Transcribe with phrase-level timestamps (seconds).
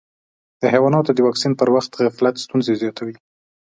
[0.61, 3.15] د حیواناتو د واکسین پر وخت غفلت ستونزې زیاتوي.